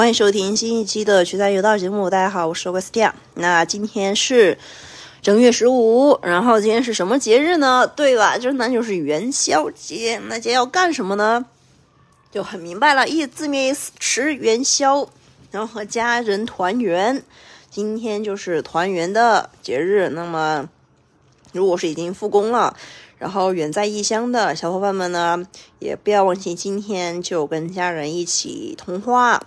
[0.00, 2.08] 欢迎收听新一期的《曲山有道》节目。
[2.08, 3.12] 大家好，我是 Westia。
[3.34, 4.56] 那今天是
[5.20, 7.86] 正月十五，然后今天是什么节日呢？
[7.86, 8.38] 对吧？
[8.38, 10.18] 就是那就是元宵节。
[10.26, 11.44] 那今天要干什么呢？
[12.32, 15.06] 就很明白了，一字面意思，吃元宵，
[15.50, 17.22] 然后和家人团圆。
[17.70, 20.08] 今天就是团圆的节日。
[20.08, 20.66] 那么，
[21.52, 22.74] 如果是已经复工了，
[23.18, 25.46] 然后远在异乡的小伙伴们呢，
[25.78, 29.42] 也不要忘记今天就跟家人一起通话，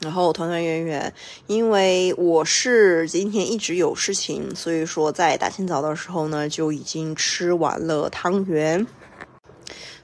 [0.00, 1.12] 然后团团圆圆。
[1.46, 8.86] 因为我是今天一直有事情，所以说在大清早的时候呢，就已经吃完了汤圆。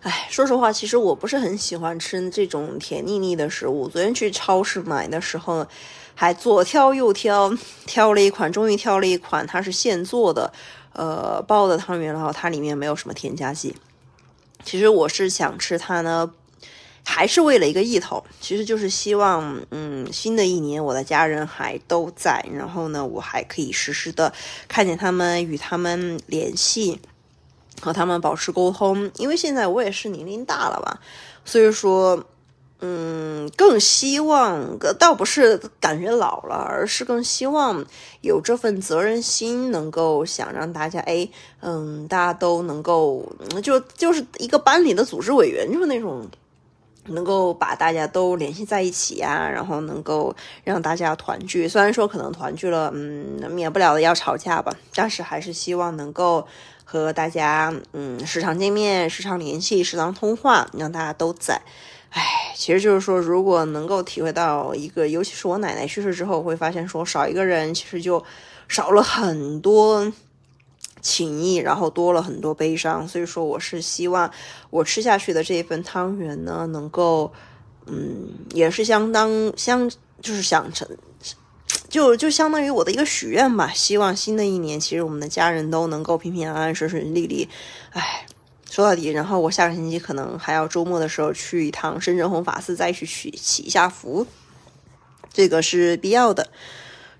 [0.02, 3.88] 哎，说实话，其实我不是很喜欢吃这种甜腻腻的食物。
[3.88, 5.66] 昨天去超市买的时候。
[6.18, 7.52] 还左挑右挑，
[7.84, 10.50] 挑了一款，终于挑了一款，它是现做的，
[10.94, 13.76] 呃，包的汤圆，然后它里面没有什么添加剂。
[14.64, 16.32] 其实我是想吃它呢，
[17.08, 24.32] 还是为了一个意头，其实就是希望，嗯，新的一年我的家人还都在，然后呢，我还可以实时的
[24.66, 27.00] 看见他们，与他们联系，
[27.80, 29.10] 和他们保持沟通。
[29.16, 31.00] 因为现在我也是年龄大了吧，
[31.44, 32.24] 所以说。
[32.78, 37.82] 嗯，更希望倒不是感觉老了，而是更希望
[38.20, 41.26] 有这份责任心，能够想让大家，哎，
[41.60, 43.24] 嗯，大家都能够，
[43.62, 46.28] 就就是一个班里的组织委员，就是那种
[47.08, 51.68] 能够把大家都联系在一起呀，然后能够让大家团聚。
[51.68, 56.46] 虽然说可能团聚了，嗯，免不了的要吵架吧，但是还是希望能够
[56.84, 61.60] 和大家，嗯，时常见面，时常联系，时常通话，让大家都在。
[62.10, 62.22] 唉，
[62.54, 68.24] 其实就是说，如果能够体会到一个，尤其是我奶奶去世之后，会发现说少一个人，其实就
[68.68, 70.10] 少了很多
[71.06, 73.06] 情谊，然后多了很多悲伤。
[73.06, 74.28] 所以说，我是希望
[74.70, 77.32] 我吃下去的这一份汤圆呢，能够，
[77.86, 79.88] 嗯，也是相当相，
[80.20, 80.88] 就是想成，
[81.88, 83.70] 就就相当于我的一个许愿吧。
[83.72, 87.48] 希望新的一年，其实我们的家人都能够平平安安、顺顺利利。
[87.92, 88.26] 唉。
[88.68, 94.26] 说到底，然后我下个星期可能还要周末的时候去一趟深圳红法寺，再去取祈一下福，
[95.32, 96.48] 这个是必要的。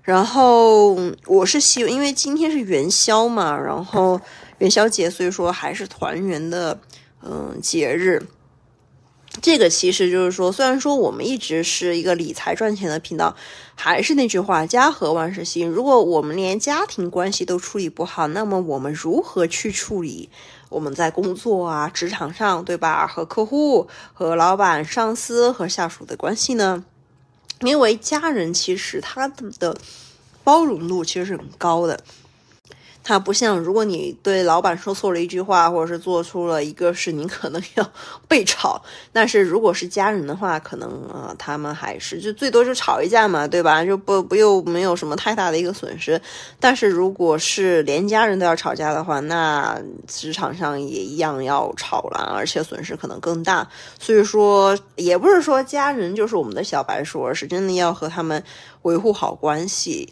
[0.07, 4.17] 然后我是希，因为今天是元宵嘛，然后
[4.59, 6.79] 元宵节，所以说还是团圆的，
[7.21, 8.25] 嗯，节日。
[9.41, 13.35] 这个其实就是说，虽然说我们一直是一个理财赚钱的频道，
[13.75, 15.69] 还是那句话，家和万事兴。
[15.69, 20.29] 如果我们连家庭关系都处理不好，那么我们如何去处理
[20.69, 23.05] 我们在工作啊、职场上，对吧？
[23.05, 26.85] 和客户、和老板、上司和下属的关系呢？
[27.61, 29.77] 因为家人其实他的
[30.43, 31.99] 包容度其实是很高的。
[33.07, 37.91] 它不像，如果你对老板说错了一句话，或者是做出了一个事，你可能 要
[38.27, 38.83] 被炒。
[39.13, 43.81] 但是如果是家人的话，可能啊，他们还是就最多就吵一架嘛，对吧？
[43.85, 46.21] 就不不又没有什么太大的一个损失。
[46.59, 53.65] 但是如果是连家人都要吵架的话，那职场上也一样要吵了，而且损失可能更大。
[53.97, 58.43] 所以说，也不是说家人就是我们的小白鼠，而是真的要和他们
[58.81, 60.11] 维护好关系，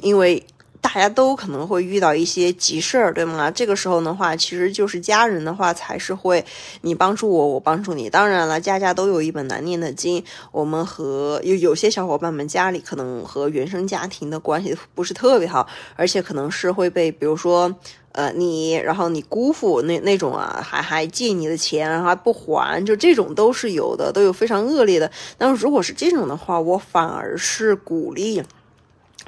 [0.00, 0.42] 因为。
[0.80, 3.50] 大家都可能会遇到一些急事儿，对吗？
[3.50, 6.44] 这个时候的话，其实就是家人的话才是会
[6.80, 8.08] 你帮助我，我帮助你。
[8.08, 10.24] 当然了，家家都有一本难念的经。
[10.50, 17.72] 我们和有有些小伙伴们家里可能和原生家庭的关系不是特别好，而且可能是会被，比如说，
[18.12, 25.10] 呃，你然后你姑父那那种啊，还还借你的钱，然后还不还，就这种都是有的，都有非常恶劣的。
[25.38, 28.42] 那如果是这种的话，我反而是鼓励。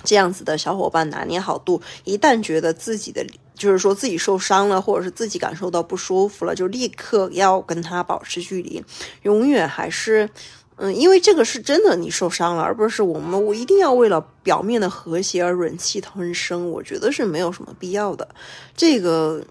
[0.05, 8.85] 这样子的小伙伴拿捏好度，一旦觉得自己的就是说自己受伤了，或者是自己感受到不舒服了，就立刻要跟他保持距离，
[9.23, 10.29] 永远还是，
[10.77, 18.29] 嗯，因为这个是真的你受伤了，而不是我们我一定要为了表面的和谐而忍气吞声，我觉得是没有什么必要的，
[18.77, 19.45] 这个，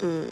[0.00, 0.26] 嗯。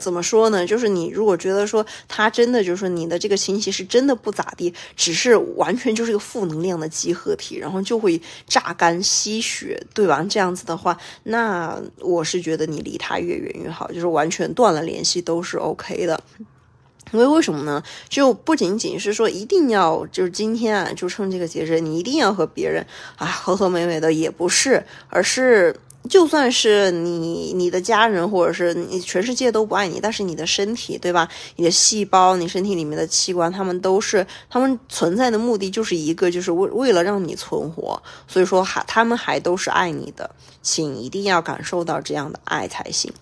[0.00, 0.66] 怎么说呢？
[0.66, 10.24] 就是你如果觉得说他真的就是你的这个亲戚是真的不咋地，只是完全就是个负能量的集合体，然后就会榨干吸血，对吧？
[10.28, 16.20] 这样子的话，那我是觉得你离他越远越好，就是完全断了联系都是 OK 的。
[17.12, 17.82] 因为为什么呢？
[18.08, 22.86] 就不仅仅是说一定要就是今天啊，就趁这个节日，你一定要和别人
[23.16, 25.74] 啊和和美美的，也不是，而是。
[26.08, 31.28] 就算是你、你的家人，或者是你全世界都不爱你，但是你的身体，对吧？
[31.56, 38.02] 你的细胞，你身体里面的器官，他们都是他们存在的目的就是一个，就是为为了让你存活。
[38.26, 40.28] 所以说，还他们还都是爱你的，
[40.62, 43.12] 请一定要感受到这样的爱才行。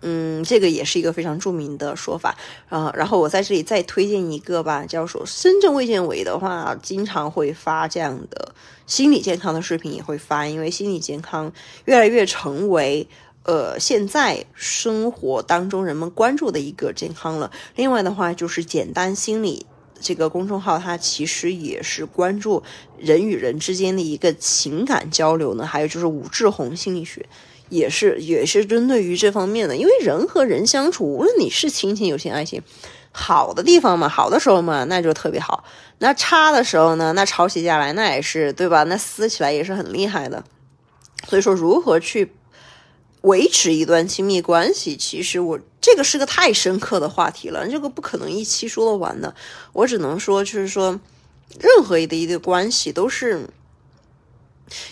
[0.00, 2.36] 嗯，这个也是一个非常著名的说法
[2.68, 2.92] 啊。
[2.96, 8.54] 然后我在这里再推荐一个吧，叫说深圳卫健委的话，经常会发这样的
[8.86, 11.52] 心理健康的视频，也会发，因为心理健康
[11.84, 13.06] 越来越成为
[13.44, 17.50] 呃现在生活当中人们关注的一个健康了。
[17.76, 19.66] 另外的话，就是简单心理
[20.00, 22.62] 这个公众号，它其实也是关注
[22.98, 25.66] 人与人之间的一个情感交流呢。
[25.66, 27.26] 还有就是武志红心理学。
[27.74, 32.62] 也是也是针对于这方面的，因为人和人相处，无论你是亲情、友情、爱情，
[33.10, 35.64] 好的地方嘛，好的时候嘛，那就特别好；
[35.98, 38.84] 那差的时候呢，那吵起架来，那也是对吧？
[38.84, 40.44] 那撕起来也是很厉害的。
[41.28, 42.30] 所以说，如何去
[43.22, 49.34] 维持一段亲密关系，其实我这个是个太深刻的话题了，这个不可能一期说得完的。
[49.72, 51.00] 我只能说，就是说，
[51.58, 53.48] 任何的一个关系都是。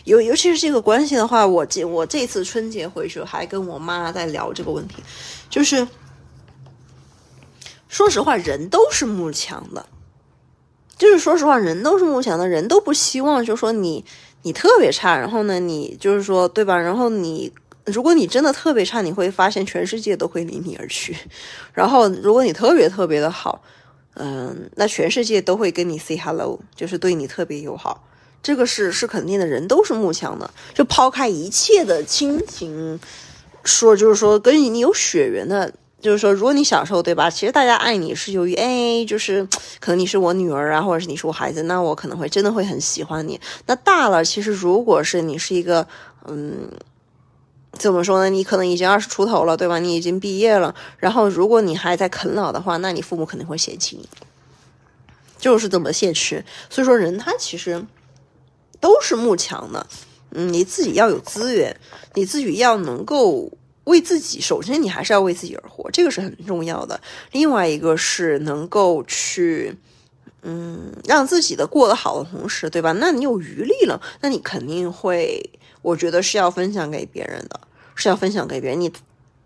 [0.05, 4.97] 尤尤其是这个关系的话，我这我这次春节回去还跟我妈在聊这个问题，
[5.49, 5.87] 就是
[7.89, 9.87] 说实话，人都是慕强的，
[10.97, 14.05] 就是说实话，人都是慕强的，人都不希望就说你
[14.43, 16.79] 你特别差，然后呢，你就是说对吧？
[16.79, 17.53] 然后你
[17.87, 21.17] 如果你真的特别差，你会发现全世界都会离你而去，
[21.73, 23.63] 然后如果你特别特别的好，
[24.15, 28.05] 嗯，那全世界都会跟你 say hello，就是对你特别友好。
[28.43, 30.51] 这个是是肯定的，人都是慕强的。
[30.75, 32.99] 就抛开一切的亲情，
[33.63, 39.47] 说就是说跟你有血缘的，就是说，如果你小时候对吧，其实大家爱你是由于哎，就是
[39.79, 43.41] 可能你是我女儿啊，或者是你是我孩子，那我可能会真的会很喜欢你。
[43.67, 45.87] 那大了，其实如果是你是一个
[46.27, 46.69] 嗯，
[47.75, 48.29] 怎么说呢？
[48.29, 49.79] 你可能已经二十出头了，对吧？
[49.79, 54.09] 你已经毕业了，然后如果你还在啃老的话，那你父母肯定会嫌弃你，
[55.39, 56.45] 就是这么现实。
[56.69, 57.87] 所以说，人他其实。
[58.83, 59.87] 都是慕强的，
[60.33, 61.75] 嗯，你自己要有资源，
[62.15, 63.51] 你自己要能够
[63.85, 67.01] 为自己，首先你还是要为自己而活，这个是很重要的。
[67.31, 69.79] 另外一个是能够去，
[70.43, 72.91] 嗯，让自己的过得好的同时，对吧？
[72.93, 75.51] 那你有余力了，那你肯定会，
[75.81, 77.61] 我觉得是要分享给别人的，
[77.95, 78.81] 是要分享给别人。
[78.81, 78.93] 你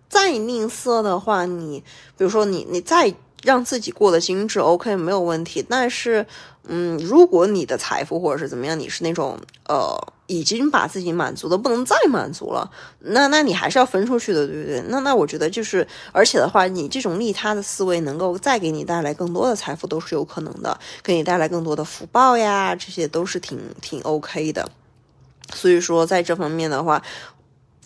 [0.09, 1.85] 再吝啬的话，你
[2.17, 3.15] 比如说你你再。
[3.47, 5.65] 让自己过得精致，OK，没有问题。
[5.69, 6.27] 但是，
[6.65, 9.39] 嗯，如果你的财富或者是怎么样，你是那种
[9.69, 9.97] 呃，
[10.27, 14.83] 已经把自己满足的不能再满足了，那那你还是要分出去的，对不对？
[14.89, 24.69] 那那我觉得就是，而且的话，你这种利他的思维能够再给你带来更多的财富，都是有可能的，给你带来更多的福报呀，这些都是挺挺 OK 的。
[25.55, 27.01] 所以说，在这方面的话，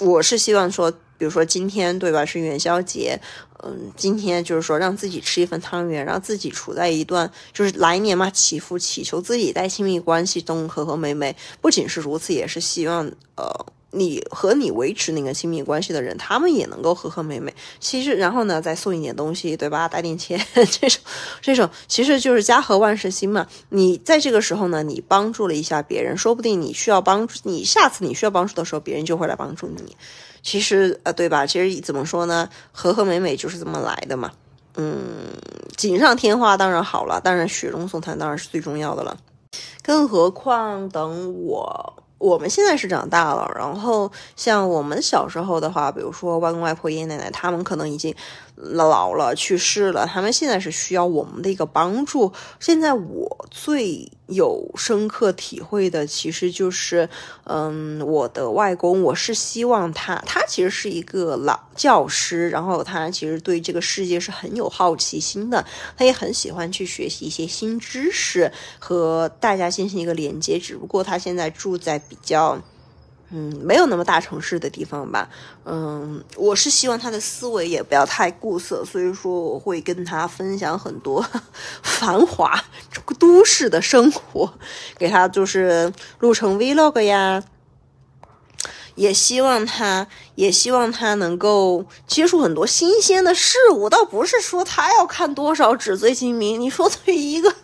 [0.01, 0.93] 我是希望说。
[1.21, 3.21] 比如说今天对吧是元宵节，
[3.63, 11.37] 嗯，今天就是说让自己吃一份汤圆，让自己处在一段就是来年嘛祈福祈求自己在亲密关系中和和美美。
[11.61, 13.05] 不仅是如此，也是希望
[13.37, 17.55] 呃你和你维持那个亲密关系的人，他们也能够和和美美。
[17.79, 19.89] 其实然后呢再送一点东西，对吧？
[19.89, 21.01] 带点钱 这种
[21.41, 23.47] 这种其实就是家和万事兴嘛。
[23.71, 29.97] 你在这个时候呢，你帮助了一下别人，说不定你需要帮助，你下次你需要帮助的时候，别人就会来帮助你。
[30.43, 31.45] 其实呃，对吧？
[31.45, 32.49] 其实怎么说呢？
[32.73, 34.31] 和和美美就是这么来的嘛。
[34.77, 34.95] 嗯，
[35.77, 39.17] 锦上添花当然好了，当然雪中送炭当然是最重要的了。
[39.83, 42.03] 更何况等我。
[42.21, 48.15] 我们现在是长大了，然后像我们小时候的话，比如说外公外婆、爷爷奶奶，他们可能已经
[48.63, 52.33] 老了、去世了，他们现在是需要我们的一个帮助。
[52.59, 57.09] 现在我最有深刻体会的，其实就是，
[57.45, 65.65] 嗯，我的外公，我是希望他，他其实是一个老教师，然后他其实对这个世界是很有好奇心的，
[65.97, 70.59] 他也很喜欢去学习一些新知识，和大家进行一个连接。
[70.59, 71.99] 只不过他现在住在。
[72.11, 72.61] 比较，
[73.33, 75.29] 嗯，没有那么大城市的地方吧，
[75.65, 81.25] 嗯，我是希望他的思维也不要太固色，所以说我会跟他分享很多
[81.81, 82.65] 繁华
[83.21, 84.53] 都市的生活，
[84.99, 87.41] 给他就是录成 vlog 呀，
[88.97, 97.55] 也希望他，也希望他能够接触很多新鲜的事物，倒不是说他要看多少纸醉金迷，你说对一个。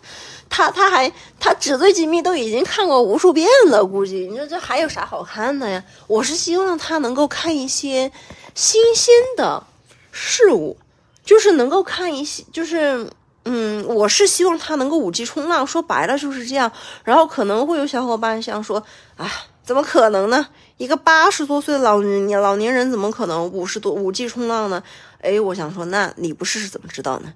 [0.49, 5.83] 他他还他纸醉金迷都已经看过无数遍了，估计你说这还有啥好看的呀？
[6.07, 8.11] 我是希望他能够看一些
[8.55, 9.63] 新鲜的
[10.11, 10.77] 事物，
[11.23, 13.09] 就是能够看一些，就是
[13.45, 15.65] 嗯，我是希望他能够五 G 冲浪。
[15.65, 16.71] 说白了就是这样。
[17.03, 18.83] 然后可能会有小伙伴想说
[19.15, 19.31] 啊，
[19.63, 20.47] 怎么可能呢？
[20.77, 24.83] 一个八十多岁的老年老年人怎么可能五十多五 G 冲浪呢？
[25.21, 27.33] 哎，我想说，那你不试试怎么知道呢？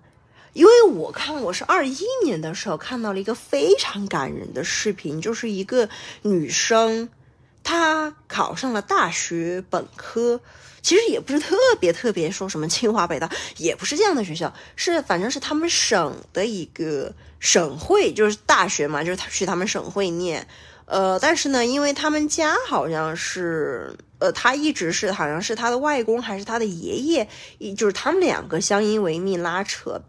[0.53, 5.87] 因为我看我是二一年的时候看到了一个非常感人的视频，就是一个
[6.23, 7.09] 女生，
[7.63, 10.39] 她考上了大学本科，
[10.81, 20.45] 其实也不是特别特别说什么清华北大，也不是这样的学校，是反正是他们省的一个省会，就是大学嘛，就是他去他们省会念。
[20.85, 27.25] 呃，但是呢，因为他们家好像是，呃，他一直是好像是他的外公还是他的爷爷，
[27.77, 30.01] 就是他们两个相依为命拉扯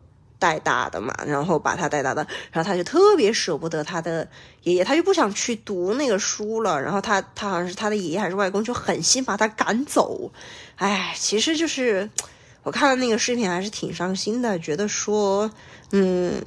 [0.43, 4.29] 带大的嘛，然后把他带大的，然后他就特别舍不得他的
[4.65, 10.33] 爷爷，他就不想去读那个书了，然后他他好像是他的爷爷还是外公就狠心把他赶走，
[10.75, 12.11] 哎，其实就是
[12.65, 15.49] 我看了那个视频还是挺伤心的，觉得说，
[15.93, 16.45] 嗯，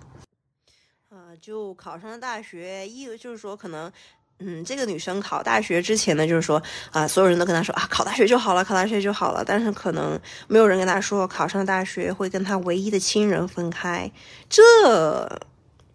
[1.09, 3.89] 啊，就考上了大学，一就是说可能。
[4.39, 6.61] 嗯，这个女生考大学之前呢，就是说
[6.91, 9.43] 啊，所有人都跟她说啊，考大学就好了，考大学就好了。
[9.45, 14.11] 但是可能没有人跟她说，考上大学会跟她唯一的亲人分开。
[14.49, 14.61] 这，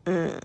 [0.05, 0.41] 嗯，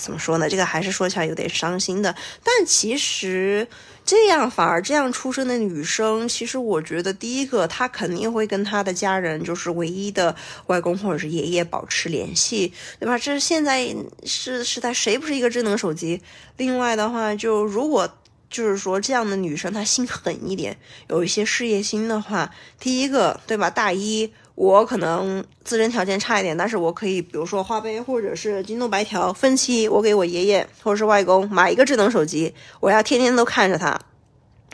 [0.00, 0.48] 怎么说呢？
[0.48, 2.14] 这个还是说起来有点伤心的。
[2.42, 3.68] 但其实。
[4.02, 10.34] 这样反而这样出生的女生，其实我觉得第一个她肯定会跟她的家人，就是唯一的
[10.66, 13.16] 外公或者是爷爷保持联系，对吧？
[13.16, 16.20] 这是现在是时代谁不是一个智能手机？
[16.56, 18.10] 另外的话，就如果
[18.48, 20.76] 就是说这样的女生她心狠一点，
[21.08, 23.70] 有一些事业心的话，第一个对吧？
[23.70, 33.98] 大一我可能自身条件差一点，但是我可以比如说花呗或者是京东白条分期，我给我爷爷或者是外公买一个智能手机，我要天天都看着他。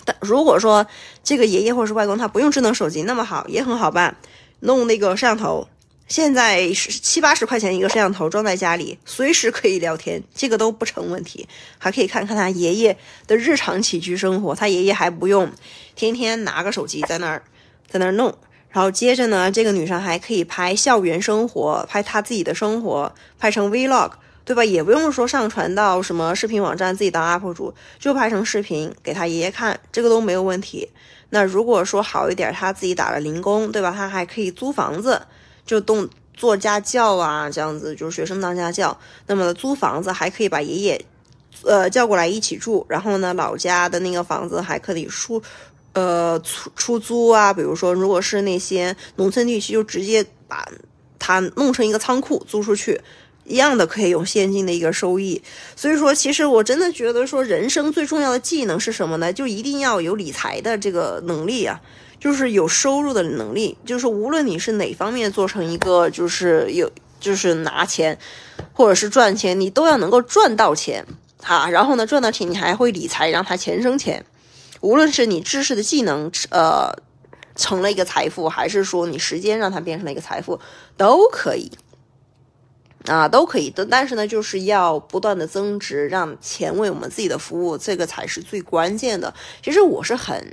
[0.04, 0.84] 但如果说
[1.22, 4.16] 这个爷爷或者是外公他不用智能手机，那么好也很好办，
[4.58, 5.68] 弄那个摄像头，
[6.08, 11.46] 现在是七八十块钱一个摄像头装在家里，随时可以聊天，这个都不成问题，
[11.78, 15.48] 还可以看看他爷爷的日常起居生活，他爷爷还不用
[15.94, 17.40] 天天拿个手机在那儿
[17.88, 18.36] 在那儿弄，
[18.76, 24.10] 然后接着呢，这个女生还可以拍校园生活，拍她自己的生活，拍成 vlog。
[24.44, 24.62] 对吧？
[24.62, 30.88] 也不用说上传到什么视频网站，自己当 UP 主，就拍成视频给她爷爷看，这个都没有问题。
[31.30, 33.90] 那如果说好一点，她自己打了零工，对吧？
[33.90, 35.22] 她还可以租房子，
[35.64, 38.96] 就动做家教啊，这样子就是学生当家教。
[39.26, 41.04] 那么租房子还可以把爷爷，
[41.64, 45.42] 呃叫过来一起住，然后呢，老家的那个房子还可以出，
[45.96, 47.52] 呃出出租啊。
[47.52, 50.68] 比如说，如果是那些农村地区，就直接把
[51.18, 53.00] 它弄成一个仓库租出去。
[53.48, 55.40] 一样的可以用现金的一个收益，
[55.76, 59.32] 所以说，其实我真的觉得说，人生最重要的技能是什么呢？
[59.32, 61.80] 就一定要有理财的这个能力啊，
[62.18, 68.18] 就是有收入的能力，就是无论你是哪方面做成一个，就是有，就是拿钱，
[68.72, 71.06] 或者是赚钱，你都要能够赚到钱
[71.40, 71.70] 哈。
[71.70, 74.26] 然后呢，赚到钱你还会理财，让它钱生钱。
[74.80, 76.92] 无论是你知识的技能，呃，
[77.54, 80.58] 成了一个财富，还是说你时间让它变成了一个财富，
[80.96, 81.70] 都可以。
[83.06, 89.32] 啊，都可以的，但是呢，就是要不断的增值，让钱为我们自己的服务，这个才是最关键的。
[89.62, 90.44] 其实我是很，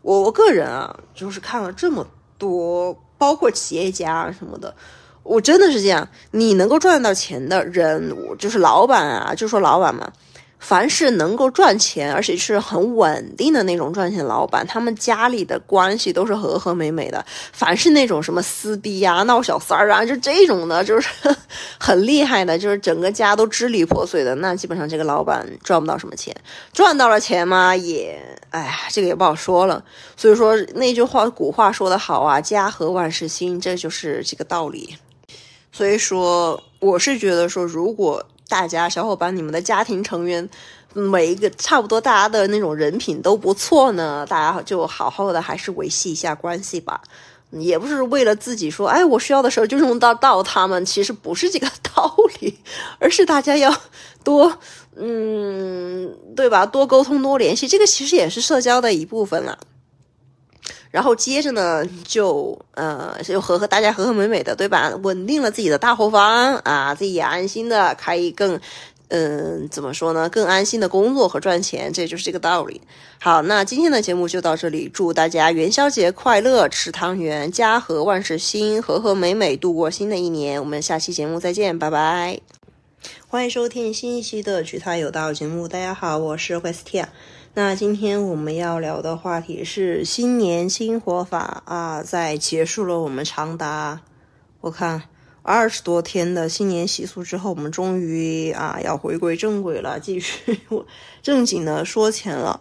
[0.00, 2.06] 我我个人啊，就是看了这么
[2.38, 4.74] 多，包括企业家什么的，
[5.22, 10.10] 我真的是这样，你能够赚到钱的人，我就是老板啊，就说老板嘛。
[10.58, 17.24] 凡是能够赚钱，而且是很稳定的那种赚钱老板，他们家里的关系都是和和美美的。
[17.52, 21.08] 凡是那种什么撕逼呀、闹小三儿啊，就这种的，就是
[21.78, 26.34] 很厉害的，就是整个家都支离破碎的，那基本上这个老板赚不到什么钱。
[26.72, 28.18] 赚到了钱嘛，也，
[28.50, 29.84] 哎呀，这个也不好说了。
[30.16, 34.96] 所以说那句话，古话说得好啊，“家和万事兴”，这就是这个道理。
[35.70, 38.26] 所以说，我是觉得说，如果。
[38.48, 40.48] 大家小伙伴，你们的家庭成员
[40.92, 47.00] 每一个差不多，大家的那种人品都不错呢，大家就好好的还是维系一下关系吧。
[47.52, 52.58] 也不是为了自己说，哎，我需要的时候就用到到他们，其实不是这个道理，
[52.98, 53.72] 而是大家要
[54.24, 54.58] 多，
[54.96, 56.66] 嗯，对吧？
[56.66, 59.56] 多沟通，多联系，这个其实也是社交的一部分了。
[60.96, 64.90] 然后接着呢，就呃，就和和大家和和美美的，对吧？
[65.02, 68.58] 稳定了自己的大后方啊，自己也安心的可以更，
[69.08, 70.26] 嗯，怎么说呢？
[70.30, 72.80] 更安心的工作和赚钱，这就是这个道理。
[73.20, 80.58] 好，那今天的节目就到这里，祝大家元宵节快乐，吃汤圆，家和万事兴，和和美美度过新的一年。
[80.58, 82.40] 我们下期节目再见，拜拜！
[83.28, 87.04] 欢迎收听新一期的《曲他有道》节目，大家好，我是 Westia。
[87.58, 94.02] 那今天我们要聊的话题是新年新活法啊，在结束了我们长达
[94.60, 95.04] 我看
[95.40, 100.60] 二十多天的新年习俗之后，我们终于啊要回归正轨了，继续
[101.22, 102.60] 正经的说钱了。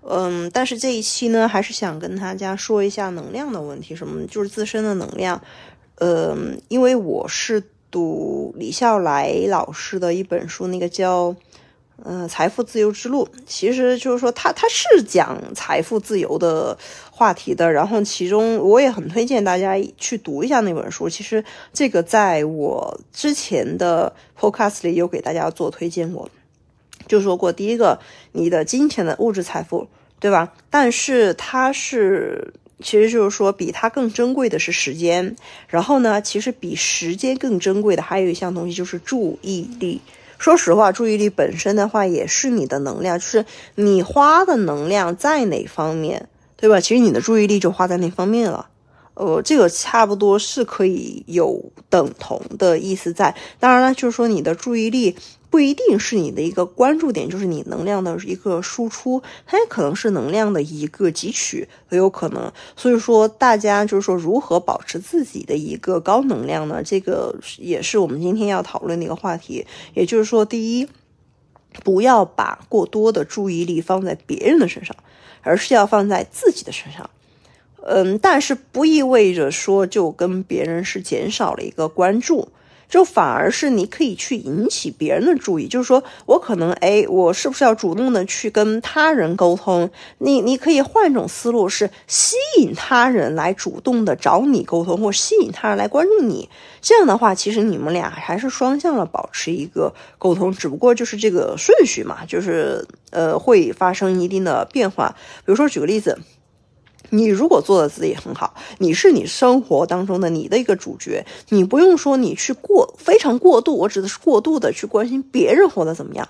[0.00, 5.40] 嗯，但是这一期呢，还是想跟大家说一下能量的问题，什么就是自身的能量。
[6.00, 11.36] 嗯，因为我是读李笑来老师的一本书，那个叫。
[12.04, 16.76] 嗯，财富自由之路，其实就是说，他他是讲财富自由的
[17.10, 17.70] 话题的。
[17.70, 21.08] 然后，其中我也很推荐大家去读一下那本书。
[21.08, 26.28] 其实这个在我之前的 podcast 里有给大家做推荐过，
[27.06, 28.00] 就说过第一个，
[28.32, 29.86] 你的金钱的物质财富，
[30.18, 30.52] 对吧？
[30.70, 35.36] 但是它是，其实就是说，比它更珍贵的是时间。
[35.68, 40.00] 然后呢，其实比时间更珍贵的还有一项东西，就是注意力。
[40.42, 43.46] 说实话，注意力本身的话也是你的能量，就是
[43.76, 46.80] 你花的能量在哪方面，对吧？
[46.80, 48.66] 其实你的注意力就花在那方面了。
[49.14, 53.36] 呃，这个差不多是可以有等同的意思在。
[53.60, 55.16] 当然了，就是说你的注意力。
[55.52, 62.50] 不一定是你的一个关注点，就是你能量的一个输出，它也可能是能量的一个汲取，都有可能。
[62.74, 66.82] 所以说，大家就是说如何保持自己的一个高能量呢？
[66.82, 69.66] 这个也是我们今天要讨论的一个话题。
[69.92, 70.88] 也就是说，第一，
[71.84, 74.96] 不要把过多的注意力放在别人的身上，
[75.42, 77.10] 而是要放在自己的身上。
[77.84, 82.48] 嗯，但是不意味着说就跟别人是减少了一个关注。
[82.92, 89.90] 就反而是你可以去引起别人的注意，就是说我可能哎，我是不是要主动的去跟他人沟通？
[90.18, 96.50] 你你可以换一种思路，是吸引他人来主动的找你沟通，或吸引他人来关注你。
[96.82, 105.16] 这样的话，其实你们俩还是双向的保持一个沟通，只不过就是这个顺序嘛，就是呃会发生一定的变化。
[105.38, 106.18] 比如说举个例子。
[107.14, 116.26] 你如果做的自己很好，你是你生活当中的你的一个主角，你不用说你去过非常过度，我指的是过度的去关心别人活得怎么样。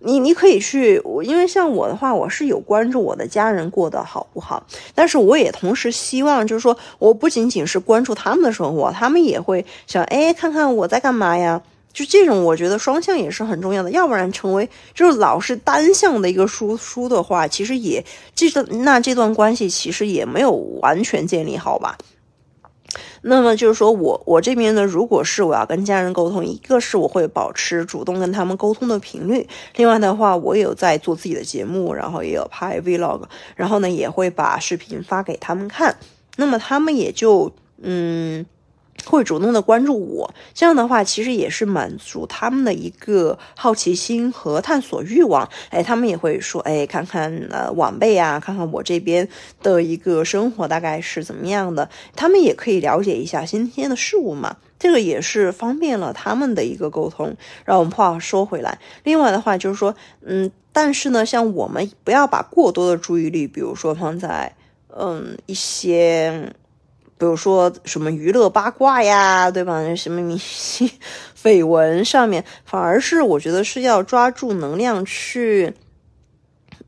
[0.00, 11.62] 你你可以去，我因为像我的话，我是有关注我的家人过得好不好，但是我也同时希望，就是说我不仅仅是关注他们的生活，他们也会想，哎，看看我在干嘛呀。
[11.96, 21.96] 就这种，我觉得双向也是很重要的，要不然成为就是老是单向的一个输出的话，其实也这个那这段关系其实也没有完全建立好吧。
[23.22, 33.22] 那么就是说我我这边呢，如果是我要跟家人沟通，一个是我会保持主动跟他们沟通的频率，另外的话，我有在做自己的节目，然后也有拍 vlog，
[33.54, 35.96] 然后呢也会把视频发给他们看，
[36.36, 38.44] 那么他们也就嗯。
[39.04, 45.48] 会主动的关注我，这样的话其实也是满足他们的一个好奇心和探索欲望。
[45.70, 49.28] 哎，他们也会说，哎，看看呃晚辈啊，看看我这边
[49.62, 54.56] 的一个生活大概是怎么样的，他们也可以了解一下新鲜的事物嘛。
[54.78, 57.36] 这个也是方便了他们的一个沟通。
[57.64, 64.54] 让我们话说回来，另外的话就是说，嗯，但是呢，像我们不要把过多的注意力，比如说放在
[64.88, 66.52] 嗯一些。
[67.18, 69.82] 比如说什么娱乐八卦呀，对吧？
[69.82, 70.90] 那什么明星
[71.40, 75.72] 绯闻上面，反而是我觉得是要抓住能量去，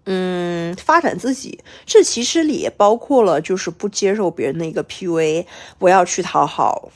[0.05, 1.59] 嗯，发展自己。
[1.87, 5.47] 这其实也包括了，就是不接受别人的一个 PUA，
[5.79, 6.91] 不要去讨好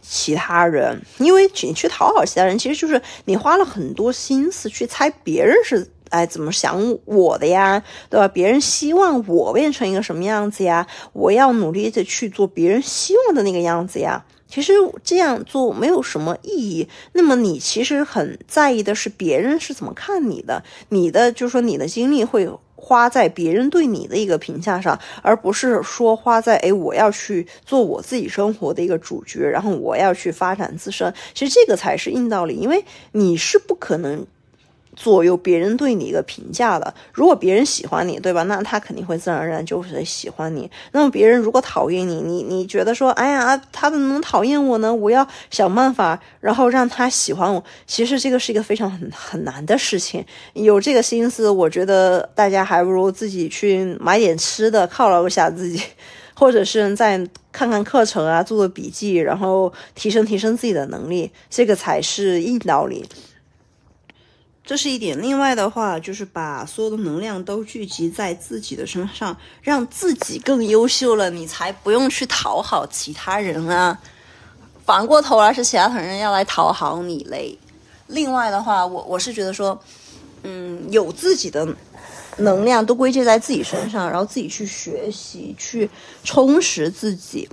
[0.00, 5.90] 其他人，因为你去讨好其他人，其实就是你花了很多心思去猜别人是。
[6.10, 7.82] 哎，怎么想我的呀？
[8.08, 8.28] 对吧？
[8.28, 10.86] 别人希望我变成一个什么样子呀？
[11.12, 14.24] 我要努力的去做别人希望的那个样子呀。
[14.46, 14.72] 其实
[15.04, 16.88] 这样做没有什么意义。
[17.12, 31.12] 那么你其实很在意的是别人是怎么看你的，你的就是说你的精力会花在别人对你的一个评价上，而不是说花在哎我要去做我自己生活的一个主角，然后我要去发展自身。
[31.34, 34.26] 其实这个才是硬道理，因为你是不可能。
[35.00, 38.42] 左右别人对你一个评价的，如果别人喜欢你，对吧？
[38.42, 40.68] 那他肯定会自然而然就是喜欢你。
[40.90, 44.92] 那么别人如果讨厌你，你你觉得说，哎呀，他怎么能讨厌我呢？
[44.92, 47.62] 我要想办法，然后让他喜欢我。
[47.86, 50.24] 其实这个是一个非常很很难的事情。
[50.54, 55.80] 有这个心思，我觉得大家还不如自己去买点吃的犒劳一下自己，
[56.34, 63.04] 或者是再看看课程啊，做做笔记，然后提升提升自己的能力，这个才是硬道理。
[64.68, 73.98] 这是一点，另外的话就是把所有的能量都聚集在自己的身上，让自己更优秀了，你才不用去讨好其他人啊。
[74.84, 77.58] 反过头来是其他人要来讨好你嘞。
[78.08, 79.80] 另外的话，我我是觉得说，
[80.42, 81.66] 嗯，有自己的
[82.36, 85.88] 能量都归结在自己身上，然后自己去学习，去
[86.24, 87.48] 充实自己，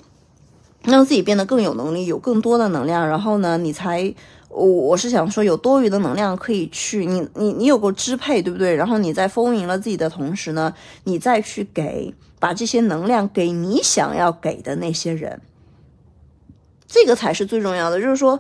[0.83, 4.13] 让自己变得更有能力，有更多的能量，然后呢，你才。
[4.55, 8.73] 我我是想说，有多余的能量可以去你你你有个支配，对不对？
[8.73, 15.41] 然后你在丰盈了自己的同时呢，你再去给把这些能量给你想要给的那些人，
[16.87, 17.99] 这个才是最重要的。
[17.99, 18.39] 就是说，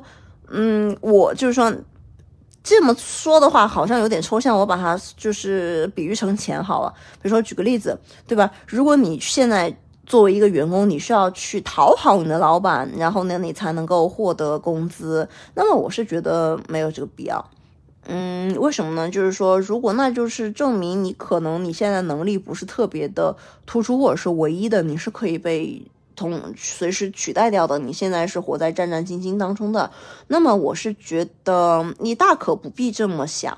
[0.49, 1.73] 嗯，我就是说，
[2.63, 4.57] 这么说的话，好像有点抽象。
[4.57, 6.93] 我把它就是比喻成钱好了。
[7.21, 8.49] 比如说，举个例子，对吧？
[8.65, 17.43] 如果你现在作为一个员工，你需要去讨好你的老板，然后呢，你才能够获得工资，那么我是觉得没有这个必要。
[18.07, 19.09] 嗯，为什么呢？
[19.09, 25.81] 就是说，如果那就是证明你可能你现在能力不是特别的突出，或者是唯一的，你是可以被。
[26.17, 29.91] 同随时取代掉的，你现在是活在战战兢兢当中的，
[30.27, 33.57] 那么我是觉得你大可不必这么想。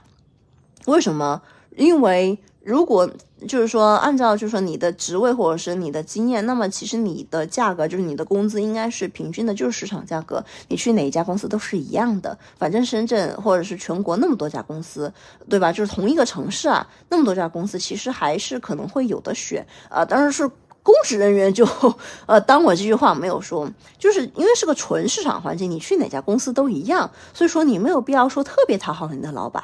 [0.88, 1.44] 为什么？
[1.76, 3.08] 因为如果
[3.46, 10.44] 就是说按照就是说你的职位或者是你的经验，那么其实你的价格就是你的工资应该是平均的，就是市场价格。
[10.70, 15.12] 你去哪一家公司都是一样的，反正深圳或者是全国那么多家公司，
[15.50, 15.72] 对吧？
[15.72, 20.50] 就是同一个城市啊，那么多家公司，其实还是可能会有的选啊，当然是。
[20.84, 21.68] 公职人员就，
[22.28, 23.70] 呃，当我这句话没有说，
[24.00, 29.62] 就是因为是个纯市场环境，你去哪家公司都一样，所以说你没有必要说特别讨好你的老板。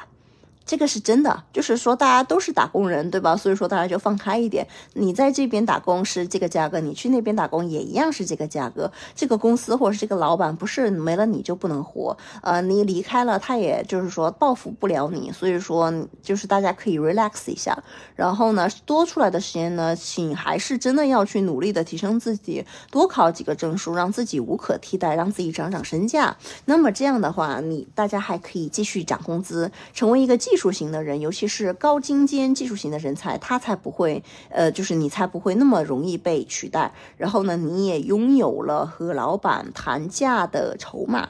[0.66, 3.36] 这个是真的，就是说大家都是打工人，对吧？
[3.36, 4.66] 所以说大家就放开一点。
[4.94, 8.90] 你在这边打工是这个价格，你去那边打工也一样是这个价格。
[9.14, 15.30] 这个公司或者是这个老板不是没了你就不能活，呃，你离开了他也就是说报复不了你。
[15.32, 17.76] 所以说就是大家可以 relax 一下，
[18.16, 26.34] 然后呢多出来的时间呢，请还是真的要去努力的提升自己，多考几个证书，让自己无可替代，让自己涨涨身价。
[26.64, 30.53] 那么这样的话，你大家还可以继续涨工资，成为一个技。
[30.54, 36.94] 技术型的人，尤其是高精尖技术型的人才，他才不会，呃，就是你才不会那么容易被取代。
[37.16, 41.28] 然后呢，你也拥有了和老板谈价的筹码。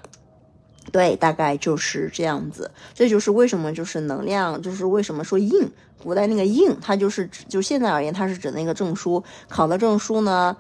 [0.93, 2.71] 对，大概就是这样子。
[2.93, 5.71] 这就是为什么就是能量，就是为什么说硬，
[6.03, 10.55] 古代那个硬，它就是指就现在而言，它是指那个证书，考的证书呢，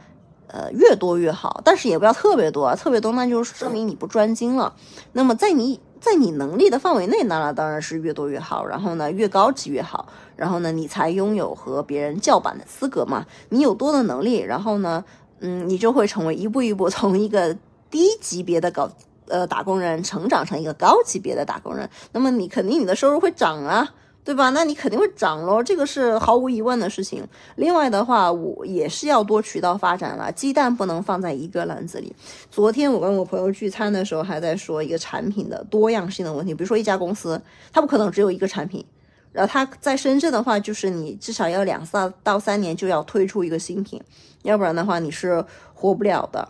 [0.46, 4.74] 呃，越多越好，但是也不要特别多，特别多那就是说明你不专精了。
[5.12, 5.78] 那么在你。
[6.04, 8.64] 在你能力的范围内，那当然是越多越好。
[8.66, 10.06] 然后呢，越高级越好。
[10.36, 13.24] 然后呢，你才拥有和别人叫板的资格嘛。
[13.48, 15.02] 你有多的能力，然后呢，
[15.40, 17.56] 嗯，你就会成为一步一步从一个
[17.90, 18.90] 低级别的搞
[19.28, 21.88] 呃打工人成长成一个高级别的打工人。
[22.12, 23.94] 那么你肯定你的收入会涨啊。
[24.24, 24.48] 对吧？
[24.50, 27.22] 那你肯定会涨喽，这个是毫无疑问的事情。
[27.56, 32.10] 另外的话，我也是要多渠道发展了，鸡蛋不能放在一个篮子里。
[32.50, 36.54] 昨天我跟我朋友聚餐的时候，还在说一个产品的多样性的问题。
[36.54, 37.38] 比如说一家公司，
[37.70, 38.82] 它不可能只有一个产品，
[39.30, 44.00] 然后它在深圳的话，就是你至少要两三到三年就要推出一个新品，
[44.42, 46.48] 要不然的话你是活不了的。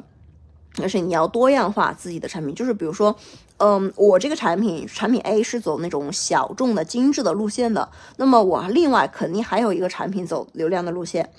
[0.80, 3.16] 而且你要多样化自己的产品，就是比如说。
[3.66, 11.30] 嗯，我这个产品产品 A 是走那种小众的精致的路线的，那么我另外肯定还有一个产品走流量的路线，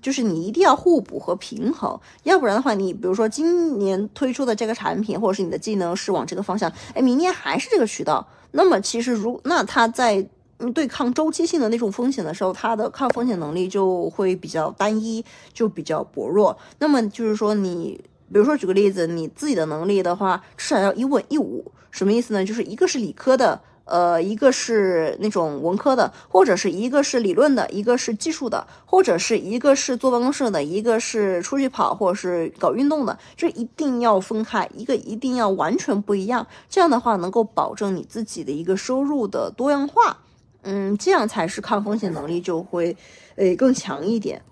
[0.00, 10.26] 就是你一定要互补和平衡，要不然的话，你比如说今年推出的这个产品或者是你的技能是往这个方向，哎，明年还是这个渠道，那么其实如那它在
[10.74, 16.56] 对抗周期性的那种风险的时候，它的抗风险能力就会比较单一，就比较薄弱。
[16.78, 18.02] 那么就是说你。
[18.32, 22.44] 比如说，举个例子，你自己的能力的话，至少要一文一武，什么意思呢？
[22.44, 36.44] 就是一个是理科的，呃，一个是那种文科的，或者是一个是理论的，一个是技术的，或者是一个是坐办公室的，一个是出去跑或者是搞运动的，这一定要分开，一个一定要完全不一样。
[36.68, 40.18] 这样的话，能够保证你自己的一个收入的多样化，
[40.62, 42.96] 嗯，这样才是抗风险能力就会，
[43.36, 44.42] 诶，更强一点。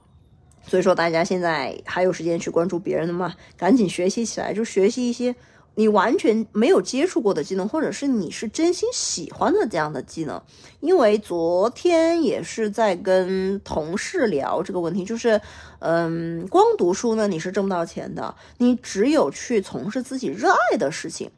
[0.66, 3.34] 所以说，大家现在还有时间去关注别人的吗？
[3.56, 5.34] 赶紧学习起来，就学习一些
[5.74, 10.40] 你完全没有接触过的技能，或者是你是真心喜欢的这样的技能。
[10.80, 15.40] 因为昨天也是在跟同事聊这个问题，就是，
[15.80, 21.30] 嗯，光读书呢你是挣不到钱的，你只有去从事自己热爱的事情，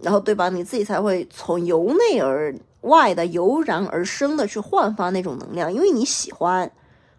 [0.00, 0.48] 然后对吧？
[0.48, 6.70] 你自己才会从由内而外的油然而生的去焕发那种能量，因为你喜欢，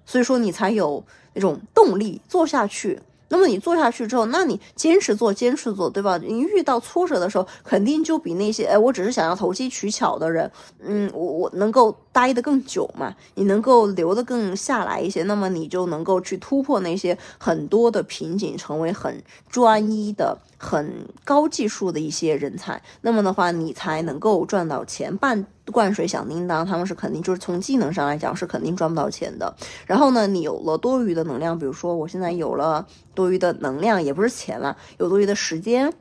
[0.06, 1.04] 所以说你才有。
[1.36, 6.16] 那种动力做下去，那么你做下去之后，那你坚持做，坚持做，对吧？
[6.20, 20.38] 你遇到挫折的时候，肯定就比那些哎，我只是想要投机取巧的人，嗯，我我能够待得更久嘛，你能够留得更下来一些，那么你就能够去突破那些很多的瓶颈，成为很专一的。
[20.56, 25.18] 很高技术的一些人才，那么的话，你才能够赚到钱。
[25.18, 29.56] 半灌水响叮当，他们是肯定就是从技能上来讲是肯定赚不到钱的。
[29.86, 35.94] 然后呢，你有了多余的能量，比如说我现在有了多余的能量，也不是钱了，有多余的时间。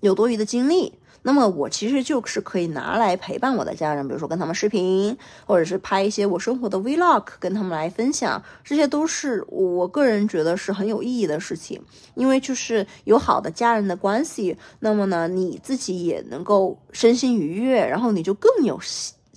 [0.00, 0.94] 有多余的精力。
[1.22, 11.78] 那么我其实就是可以拿来陪伴我的家人，比如说跟他们视频，或者是拍一些我生活的 vlog，跟他们来分享，这些都是我个人觉得是很有意义的事情。
[12.14, 18.80] 因为就是有好的家人的关系，那么呢，你自己也能够身心愉悦，然后你就更有。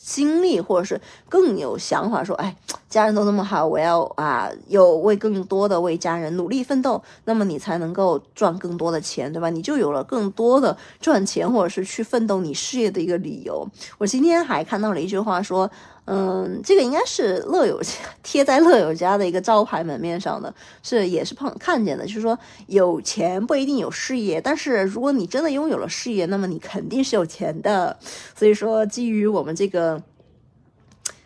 [0.05, 2.53] 经历，或者是更有想法，说，哎，
[2.89, 9.49] 家人都那么好，我要啊，有为更多的为家人努力奋斗，那么你才能够赚更多的钱，对吧？
[9.49, 13.65] 你就有了更多的赚钱或者是去奋斗你事业的一个理由。
[13.97, 15.71] 我今天还看到了一句话，说，
[16.05, 17.81] 嗯，这个应该是乐友
[18.21, 22.37] 贴在乐友家的一个招牌门面上的，是也是碰看见的，就是说
[22.67, 27.97] 有钱不一定有事业，但是如果你真的拥有了事业，那么你肯定是有钱的。
[28.35, 30.01] 所以说，基于我们这个。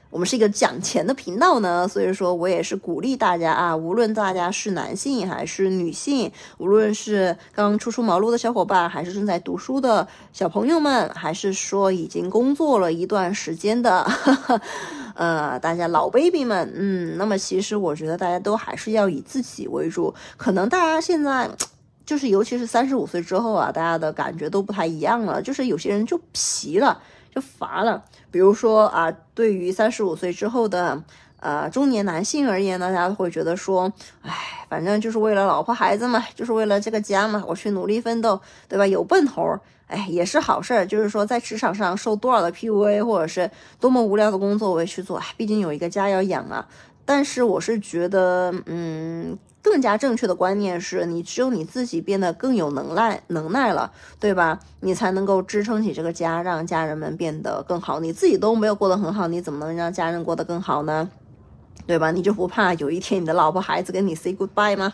[0.09, 14.09] 我们是一个讲钱的频道呢，所以说我也是鼓励大家啊，无论大家是男性还是女性，无论是刚初出茅庐的小伙伴，还是正在读书的小朋友们，还是说已经工作了一段时间的，
[15.13, 20.13] 呃，大家老 baby 们，嗯，那么其实我觉得大家都还是要以自己为主。
[20.37, 21.49] 可能大家现在
[22.05, 27.01] 就是，尤其是三十五岁之后啊，大家的感觉都不太一样了，就是有些人就疲了。
[27.29, 28.03] 就乏了，
[28.37, 31.01] 比如说啊，对于三十五岁之后的
[31.39, 34.31] 呃中年男性而言呢，大家会觉得说，哎，
[34.69, 38.85] 反正就是为了老婆孩子嘛，就是为了这个家嘛，我去努力奋斗，对吧？
[38.85, 40.85] 有奔头，哎，也是好事儿。
[40.85, 46.67] 就是说，在职场上受多少的 PUA，或者是多么无聊的工作，我也去做，毕竟有一个家要养啊。
[47.05, 49.35] 但是我是觉得，嗯。
[49.69, 54.59] 更加正确的观念是你只有你自己变得更有能耐能耐了，对吧？
[54.79, 57.99] 你才能够支撑起这个家，让家人们变得更好。
[57.99, 61.09] 你自己都没有过得很好，你怎么能让家人过得更好呢？
[61.85, 62.11] 对吧？
[62.11, 64.93] 你就不怕有一天你的老婆孩子跟你 say goodbye 吗？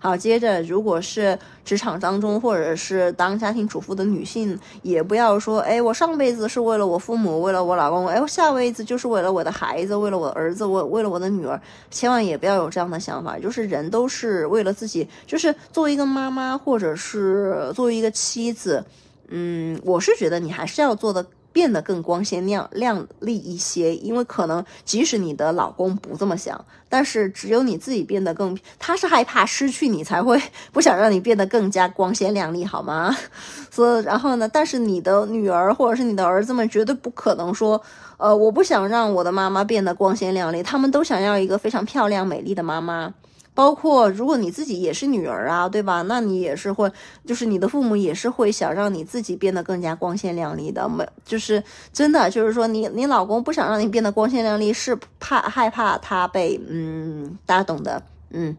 [0.00, 13.36] 好，接着，如果是职场当中，或者是当家庭主妇的女性，也不要说，哎，我上辈子是为了我父母，为了我老公，哎，我下辈子就是为了我的孩子，为了我儿子，我为了我的女儿，千万也不要有这样的想法。
[13.38, 18.84] 就是人都是为了自己，就是作为一个妈妈，或者是作为一个妻子，
[19.28, 21.26] 嗯，我是觉得你还是要做的。
[21.52, 30.40] 变得更光鲜亮亮丽一些，因为可能即使你的老公不这么想，但是只有你自己变得更，他是害怕失去你才会
[30.72, 33.16] 不想让你变得更加光鲜亮丽，好吗？
[33.70, 34.48] 所以，然后呢？
[34.48, 37.80] 但是你的女儿或者是你的儿子们绝对不可能说，
[38.16, 43.14] 呃，我不想让我的妈妈变得光鲜亮丽，他们都想要一个非常漂亮美丽的妈妈。
[43.58, 46.02] 包括如果你自己也是女儿啊，对吧？
[46.02, 46.88] 那你也是会，
[47.26, 50.88] 就是你的父母也是会想让你自己变得更加光鲜亮丽的。
[50.88, 51.60] 没，就是
[51.92, 58.56] 真的，就是说你你老公不想让你变得光鲜亮丽，是怕害怕他被嗯，大家懂的，嗯，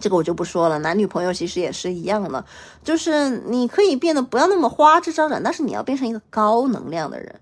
[0.00, 0.80] 这个我就不说了。
[0.80, 2.44] 男女朋友其实也是一样的，
[2.82, 7.32] 就是你可以变得不要那么花枝招展，但是你要变成一个高能量的人，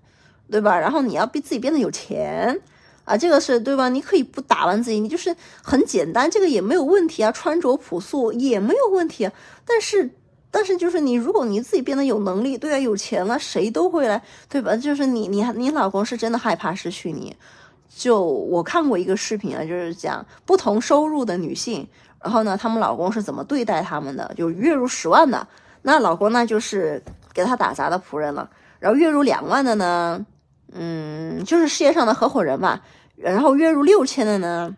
[0.51, 0.77] 对吧？
[0.77, 2.61] 然后你要逼自己变得有钱。
[3.03, 3.89] 啊，这个是对吧？
[3.89, 7.31] 你可以不打扮自己，你就是很简单，这个也没有问题啊。
[7.31, 9.33] 穿着朴素也没有问题啊，
[9.65, 10.09] 但是，
[10.49, 14.75] 但是就是你，如果你自己变得有能力，对啊，有钱了，谁都会来，对吧？
[14.75, 17.35] 就是你，你，你老公是真的害怕失去你。
[17.93, 21.85] 就我看过一个视频啊，就是讲不同收入的女性，
[22.23, 24.31] 然后呢，他们老公是怎么对待他们的？
[24.37, 25.45] 就月入十万的，
[25.81, 30.25] 那老公那就是给他打杂的仆人了，然后月入两万的呢？
[30.73, 32.81] 嗯，就是事业上的合伙人吧。
[33.15, 34.75] 然后月入六千的呢，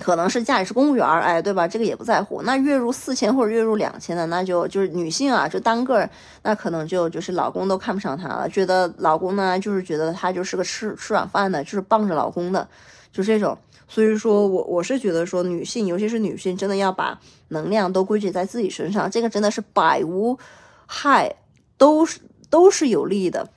[0.00, 1.66] 可能是家里是公务员，哎，对吧？
[1.66, 2.42] 这个也不在乎。
[2.42, 6.08] 那月入四千或者月入两千的，那就就是女性啊，就单个，
[6.42, 12.68] 那可能就就是老公都看不上她了，觉得老公呢就是觉得她就是个吃吃软饭的，就是傍着老公的，
[13.12, 13.56] 就这种。
[13.86, 20.38] 所以说我我是觉得说，女性尤其是女性，真的要把能量都归结在自己身上，这个真的是百无
[20.86, 21.36] 害，
[21.78, 23.48] 都是都是有利的。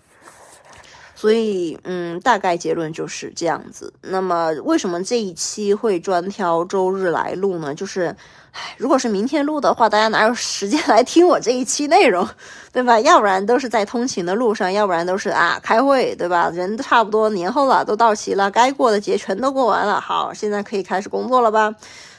[1.19, 3.91] 所以，嗯，大概结论就是这样子。
[4.01, 7.73] 那么，为什么这一期会专挑周日来录呢？
[7.73, 8.15] 就是，
[8.51, 12.23] 唉，如果是明天录的话，大家哪有时间来听我这一期内容，
[12.71, 12.99] 对吧？
[12.99, 16.51] 要不然都是在通勤的路上，要不然都是啊开会，对吧？
[16.53, 19.99] 人都差不多年后了，都到齐了，该过的节全都过完了。
[19.99, 21.73] 好，现在可以开始工作了吧？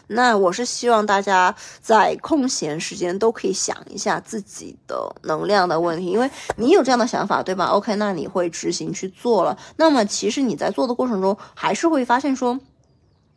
[0.08, 9.58] 那我是希望大家在空闲时间都可以想一下自己的能量的问题，因为你有这样的想法，对吧？OK，那你会执行去做了。
[9.76, 12.58] 那么其实你在做的过程中，还是会发现说，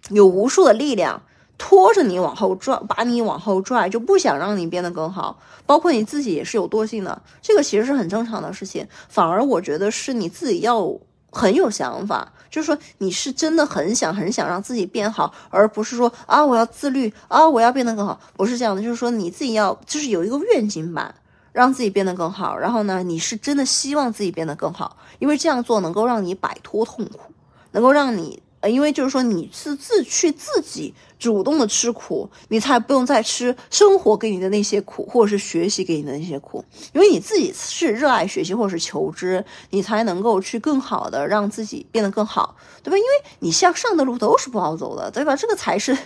[0.10, 1.22] 有无数的力量
[1.58, 5.40] 拖着你往后拽，把你往后拽，就不想让你变得更好。
[5.66, 8.88] 包括你自己也是有惰性的，这个其实是很正常的事情。
[9.10, 10.98] 反而我觉得是你自己要。
[11.34, 21.16] 很有想法，就是说你是真的很想很想让自己变好，而不是说啊我要自律啊我要变得更好，不是这样的，就是说你自己要就是有一个愿景吧，
[21.54, 22.56] 让自己变得更好。
[22.58, 27.34] 然后呢，你是真的希望自己变得更好，因为这样做能够让你摆脱痛苦，
[27.72, 28.44] 能够让你。
[28.62, 36.64] 呃，因为就是说你是自去自己主动的吃苦，你才不用再吃生活给你的那些苦，或者是学习给你的那些苦。
[36.94, 42.98] 因为你自己是热爱学习或者是求知，你才能够去更好的让自己变得更好，对吧？
[42.98, 45.36] 因为你向上的路都是不好走的，对吧？
[45.36, 45.98] 这个才是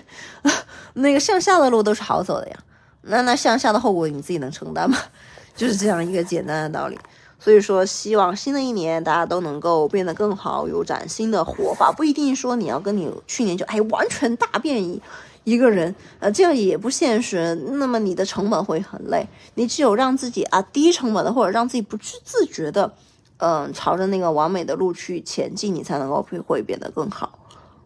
[0.95, 2.57] 那个向下的路都是好走的呀。
[3.01, 4.97] 那那向下的后果你自己能承担吗？
[5.55, 6.97] 就是这样一个简单的道理。
[7.45, 11.91] 所以说，希望新的一年大家都能够变得更好，有崭新的活法。
[11.91, 14.99] 不一定说你要跟你去年就哎完全大变一
[15.43, 17.53] 一个人，呃，这样也不现实。
[17.73, 19.27] 那么你的成本会很累。
[19.53, 22.91] 你只有让自己啊低成本的，或者让自己不去自觉的，
[23.37, 27.37] 嗯，朝着那个完美的路去前进，你才能够会会变得更好，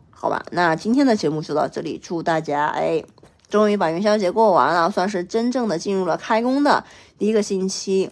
[0.10, 0.42] 好吧？
[0.54, 3.04] 那今天的节目就到这里，祝大家哎，
[3.50, 6.86] 终于把元宵节过完了，算是真正的进入了开工的
[7.18, 8.10] 第一个星期。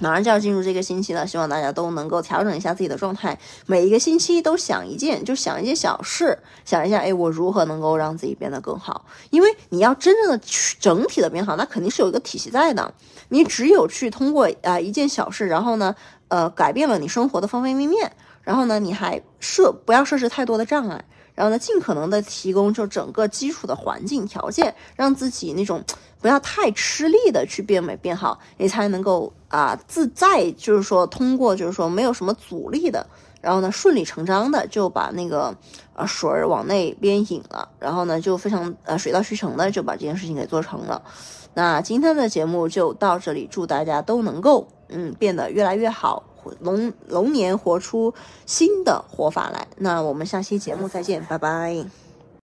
[0.00, 9.04] 马上就要进入这个星期了，希望大家都能够调整一下自己的状态，每一个星期都想一件，就想一件小事，想一下，哎，我如何能够让自己变得更好？
[9.30, 12.92] 因为你要真正的去整体的变好，那肯定是有一个体系在的。
[13.28, 15.94] 你只有去通过啊一件小事，然后呢，
[16.28, 21.04] 呃，改变了你生活的方方面面，然后呢，你还设不要设置太多的障碍。
[21.34, 25.82] 然后呢，尽可能的提供就整个基础的环境条件，让自己那种
[26.20, 33.06] 不要太吃力的去变美变好，你才能够啊自在，就是说通过就是说没有什么阻力的，
[33.42, 35.54] 然后呢顺理成章的就把那个
[35.92, 41.02] 呃水儿往那边引了，然后呢就非常呃水到渠成的就把这件事情给做成了。
[41.52, 46.24] 那今天的节目就到这里，祝大家都能够嗯变得越来越好。
[46.60, 48.14] 龙龙年活出
[48.46, 52.09] 新的活法来，那我们下期节目再见，拜拜。